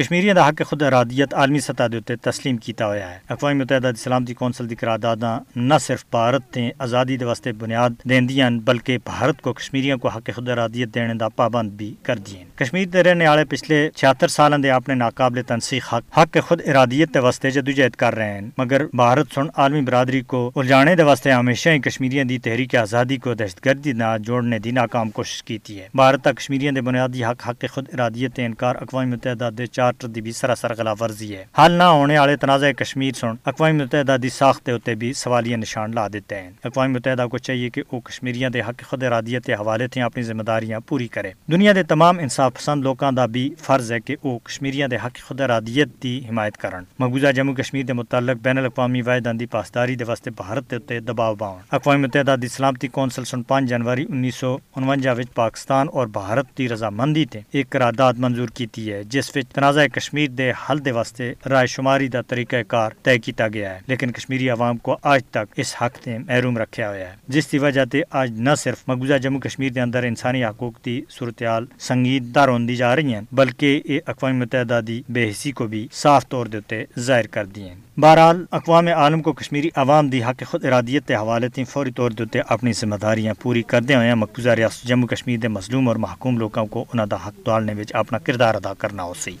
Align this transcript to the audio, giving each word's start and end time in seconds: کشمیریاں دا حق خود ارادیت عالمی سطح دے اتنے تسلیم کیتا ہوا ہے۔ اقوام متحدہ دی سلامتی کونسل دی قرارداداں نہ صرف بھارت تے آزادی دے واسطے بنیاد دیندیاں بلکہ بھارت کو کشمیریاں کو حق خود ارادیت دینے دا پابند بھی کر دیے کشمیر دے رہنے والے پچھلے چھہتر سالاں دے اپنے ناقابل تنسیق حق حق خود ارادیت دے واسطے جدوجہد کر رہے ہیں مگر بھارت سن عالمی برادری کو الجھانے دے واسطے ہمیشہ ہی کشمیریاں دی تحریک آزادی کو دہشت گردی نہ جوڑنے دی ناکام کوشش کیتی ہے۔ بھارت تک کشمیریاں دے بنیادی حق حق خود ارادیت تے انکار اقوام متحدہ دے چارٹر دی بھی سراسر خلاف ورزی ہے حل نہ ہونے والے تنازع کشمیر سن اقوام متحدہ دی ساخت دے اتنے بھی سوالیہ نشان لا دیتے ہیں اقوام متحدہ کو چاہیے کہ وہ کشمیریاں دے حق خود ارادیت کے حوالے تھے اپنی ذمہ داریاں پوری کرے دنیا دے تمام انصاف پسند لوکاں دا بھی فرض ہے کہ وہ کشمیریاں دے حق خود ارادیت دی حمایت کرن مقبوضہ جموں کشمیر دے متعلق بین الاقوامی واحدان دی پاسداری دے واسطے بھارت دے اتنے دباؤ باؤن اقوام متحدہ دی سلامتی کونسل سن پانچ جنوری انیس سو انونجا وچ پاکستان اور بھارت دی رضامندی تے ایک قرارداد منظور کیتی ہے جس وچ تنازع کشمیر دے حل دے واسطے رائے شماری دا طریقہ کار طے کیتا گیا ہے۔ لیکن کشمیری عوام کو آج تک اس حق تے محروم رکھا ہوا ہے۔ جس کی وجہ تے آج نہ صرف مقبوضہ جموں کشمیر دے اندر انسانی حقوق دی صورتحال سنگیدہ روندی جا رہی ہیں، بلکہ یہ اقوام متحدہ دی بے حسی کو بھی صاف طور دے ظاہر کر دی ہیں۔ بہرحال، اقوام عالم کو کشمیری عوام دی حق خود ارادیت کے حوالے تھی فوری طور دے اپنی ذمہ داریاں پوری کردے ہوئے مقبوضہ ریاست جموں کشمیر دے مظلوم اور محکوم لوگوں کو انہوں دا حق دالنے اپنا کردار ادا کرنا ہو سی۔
کشمیریاں 0.00 0.34
دا 0.34 0.46
حق 0.48 0.62
خود 0.66 0.82
ارادیت 0.82 1.34
عالمی 1.34 1.60
سطح 1.60 1.86
دے 1.92 1.96
اتنے 1.96 2.14
تسلیم 2.16 2.56
کیتا 2.56 2.86
ہوا 2.86 2.94
ہے۔ 2.96 3.18
اقوام 3.28 3.58
متحدہ 3.58 3.90
دی 3.94 4.00
سلامتی 4.02 4.34
کونسل 4.34 4.68
دی 4.70 4.74
قرارداداں 4.80 5.38
نہ 5.56 5.74
صرف 5.80 6.04
بھارت 6.10 6.42
تے 6.52 6.68
آزادی 6.84 7.16
دے 7.16 7.24
واسطے 7.24 7.52
بنیاد 7.60 8.04
دیندیاں 8.08 8.50
بلکہ 8.64 8.98
بھارت 9.04 9.40
کو 9.42 9.52
کشمیریاں 9.52 9.96
کو 10.02 10.08
حق 10.08 10.30
خود 10.34 10.48
ارادیت 10.48 10.94
دینے 10.94 11.14
دا 11.20 11.28
پابند 11.40 11.72
بھی 11.78 11.92
کر 12.02 12.18
دیے 12.26 12.44
کشمیر 12.56 12.86
دے 12.92 13.02
رہنے 13.02 13.28
والے 13.28 13.44
پچھلے 13.50 13.88
چھہتر 13.96 14.28
سالاں 14.36 14.58
دے 14.58 14.70
اپنے 14.70 14.94
ناقابل 14.94 15.42
تنسیق 15.48 15.92
حق 15.92 16.18
حق 16.18 16.38
خود 16.48 16.60
ارادیت 16.66 17.14
دے 17.14 17.18
واسطے 17.26 17.50
جدوجہد 17.50 17.96
کر 18.02 18.14
رہے 18.14 18.32
ہیں 18.32 18.48
مگر 18.58 18.86
بھارت 19.02 19.34
سن 19.34 19.46
عالمی 19.54 19.80
برادری 19.90 20.20
کو 20.32 20.50
الجھانے 20.56 20.94
دے 20.96 21.02
واسطے 21.10 21.32
ہمیشہ 21.32 21.68
ہی 21.68 21.78
کشمیریاں 21.88 22.24
دی 22.24 22.38
تحریک 22.48 22.76
آزادی 22.76 23.16
کو 23.16 23.34
دہشت 23.34 23.64
گردی 23.66 23.92
نہ 23.92 24.16
جوڑنے 24.26 24.58
دی 24.58 24.70
ناکام 24.80 25.10
کوشش 25.10 25.42
کیتی 25.42 25.78
ہے۔ 25.80 25.88
بھارت 25.94 26.24
تک 26.24 26.36
کشمیریاں 26.36 26.72
دے 26.72 26.80
بنیادی 26.88 27.24
حق 27.24 27.48
حق 27.48 27.64
خود 27.74 27.94
ارادیت 27.94 28.36
تے 28.36 28.46
انکار 28.46 28.74
اقوام 28.80 29.10
متحدہ 29.10 29.48
دے 29.58 29.66
چارٹر 29.90 30.08
دی 30.08 30.20
بھی 30.20 30.32
سراسر 30.32 30.74
خلاف 30.74 31.02
ورزی 31.02 31.34
ہے 31.36 31.44
حل 31.58 31.72
نہ 31.72 31.82
ہونے 31.84 32.18
والے 32.18 32.36
تنازع 32.36 32.70
کشمیر 32.78 33.14
سن 33.14 33.34
اقوام 33.44 33.76
متحدہ 33.78 34.16
دی 34.22 34.28
ساخت 34.30 34.66
دے 34.66 34.72
اتنے 34.72 34.94
بھی 34.94 35.12
سوالیہ 35.12 35.56
نشان 35.56 35.94
لا 35.94 36.06
دیتے 36.12 36.40
ہیں 36.40 36.50
اقوام 36.64 36.92
متحدہ 36.92 37.26
کو 37.30 37.38
چاہیے 37.38 37.70
کہ 37.70 37.82
وہ 37.92 38.00
کشمیریاں 38.00 38.50
دے 38.50 38.60
حق 38.60 38.82
خود 38.88 39.02
ارادیت 39.02 39.46
کے 39.46 39.54
حوالے 39.54 39.86
تھے 39.86 40.02
اپنی 40.02 40.22
ذمہ 40.22 40.42
داریاں 40.42 40.80
پوری 40.88 41.08
کرے 41.08 41.32
دنیا 41.52 41.72
دے 41.74 41.82
تمام 41.84 42.18
انصاف 42.18 42.54
پسند 42.54 42.82
لوکاں 42.82 43.12
دا 43.12 43.26
بھی 43.28 43.48
فرض 43.58 43.92
ہے 43.92 44.00
کہ 44.00 44.16
وہ 44.24 44.38
کشمیریاں 44.40 44.88
دے 44.88 44.96
حق 45.04 45.18
خود 45.24 45.40
ارادیت 45.40 46.02
دی 46.02 46.18
حمایت 46.28 46.56
کرن 46.56 46.84
مقبوضہ 46.98 47.32
جموں 47.32 47.54
کشمیر 47.54 47.84
دے 47.86 47.92
متعلق 47.92 48.42
بین 48.42 48.58
الاقوامی 48.58 49.02
واحدان 49.02 49.40
دی 49.40 49.46
پاسداری 49.48 49.94
دے 49.94 50.04
واسطے 50.04 50.30
بھارت 50.36 50.70
دے 50.70 50.76
اتنے 50.76 51.00
دباؤ 51.02 51.34
باؤن 51.34 51.60
اقوام 51.72 52.02
متحدہ 52.02 52.36
دی 52.42 52.48
سلامتی 52.48 52.88
کونسل 52.90 53.24
سن 53.24 53.42
پانچ 53.42 53.68
جنوری 53.68 54.06
انیس 54.08 54.34
سو 54.36 54.56
انونجا 54.76 55.12
وچ 55.12 55.34
پاکستان 55.34 55.88
اور 55.92 56.06
بھارت 56.12 56.56
دی 56.58 56.68
رضامندی 56.68 57.24
تے 57.24 57.40
ایک 57.50 57.70
قرارداد 57.70 58.14
منظور 58.20 58.48
کیتی 58.54 58.90
ہے 58.92 59.02
جس 59.04 59.30
وچ 59.36 59.48
تنازع 59.54 59.79
کشمیر 59.88 60.30
دے 60.30 60.50
حل 60.50 60.84
دے 60.84 60.90
واسطے 60.90 61.32
رائے 61.50 61.66
شماری 61.66 62.08
دا 62.08 62.20
طریقہ 62.20 62.56
کار 62.68 62.90
طے 63.02 63.18
کیتا 63.18 63.48
گیا 63.48 63.74
ہے۔ 63.74 63.80
لیکن 63.86 64.10
کشمیری 64.10 64.50
عوام 64.50 64.76
کو 64.76 64.96
آج 65.02 65.20
تک 65.30 65.54
اس 65.56 65.74
حق 65.82 65.98
تے 65.98 66.18
محروم 66.18 66.58
رکھا 66.58 66.88
ہوا 66.88 66.96
ہے۔ 66.96 67.14
جس 67.28 67.46
کی 67.46 67.58
وجہ 67.58 67.84
تے 67.84 68.02
آج 68.10 68.30
نہ 68.40 68.54
صرف 68.58 68.76
مقبوضہ 68.86 69.14
جموں 69.14 69.40
کشمیر 69.40 69.72
دے 69.72 69.80
اندر 69.80 70.02
انسانی 70.02 70.44
حقوق 70.44 70.84
دی 70.84 71.00
صورتحال 71.10 71.66
سنگیدہ 71.78 72.40
روندی 72.40 72.76
جا 72.76 72.96
رہی 72.96 73.14
ہیں، 73.14 73.20
بلکہ 73.32 73.82
یہ 73.84 74.00
اقوام 74.06 74.38
متحدہ 74.38 74.80
دی 74.86 75.02
بے 75.08 75.30
حسی 75.30 75.52
کو 75.52 75.66
بھی 75.66 75.88
صاف 75.92 76.28
طور 76.28 76.46
دے 76.46 76.84
ظاہر 76.98 77.26
کر 77.26 77.46
دی 77.46 77.62
ہیں۔ 77.62 77.74
بہرحال، 78.00 78.44
اقوام 78.50 78.86
عالم 78.86 79.22
کو 79.22 79.32
کشمیری 79.32 79.68
عوام 79.76 80.08
دی 80.08 80.22
حق 80.24 80.42
خود 80.50 80.64
ارادیت 80.64 81.08
کے 81.08 81.14
حوالے 81.14 81.48
تھی 81.48 81.64
فوری 81.64 81.90
طور 81.90 82.10
دے 82.10 82.38
اپنی 82.48 82.72
ذمہ 82.72 82.96
داریاں 82.96 83.34
پوری 83.42 83.62
کردے 83.62 83.94
ہوئے 83.94 84.14
مقبوضہ 84.14 84.50
ریاست 84.50 84.84
جموں 84.84 85.08
کشمیر 85.08 85.38
دے 85.38 85.48
مظلوم 85.48 85.88
اور 85.88 85.96
محکوم 85.96 86.38
لوگوں 86.38 86.66
کو 86.66 86.84
انہوں 86.92 87.06
دا 87.06 87.16
حق 87.26 87.46
دالنے 87.46 87.74
اپنا 87.92 88.18
کردار 88.18 88.54
ادا 88.54 88.74
کرنا 88.74 89.02
ہو 89.02 89.14
سی۔ 89.14 89.36